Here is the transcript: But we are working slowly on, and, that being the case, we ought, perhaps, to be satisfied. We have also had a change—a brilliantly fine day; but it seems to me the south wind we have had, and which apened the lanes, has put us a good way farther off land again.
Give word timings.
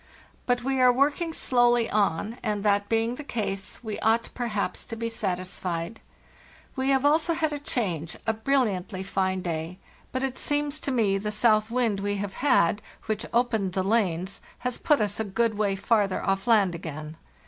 But 0.47 0.63
we 0.63 0.81
are 0.81 0.91
working 0.91 1.31
slowly 1.31 1.87
on, 1.87 2.39
and, 2.41 2.63
that 2.63 2.89
being 2.89 3.13
the 3.13 3.23
case, 3.23 3.83
we 3.83 3.99
ought, 3.99 4.31
perhaps, 4.33 4.83
to 4.85 4.95
be 4.95 5.09
satisfied. 5.09 5.99
We 6.75 6.89
have 6.89 7.05
also 7.05 7.35
had 7.35 7.53
a 7.53 7.59
change—a 7.59 8.33
brilliantly 8.33 9.03
fine 9.03 9.43
day; 9.43 9.77
but 10.11 10.23
it 10.23 10.39
seems 10.39 10.79
to 10.79 10.91
me 10.91 11.19
the 11.19 11.29
south 11.29 11.69
wind 11.69 11.99
we 11.99 12.15
have 12.15 12.33
had, 12.41 12.67
and 12.67 12.81
which 13.05 13.27
apened 13.31 13.73
the 13.73 13.83
lanes, 13.83 14.41
has 14.65 14.79
put 14.79 15.01
us 15.01 15.19
a 15.19 15.23
good 15.23 15.55
way 15.55 15.75
farther 15.75 16.25
off 16.25 16.47
land 16.47 16.73
again. 16.73 17.15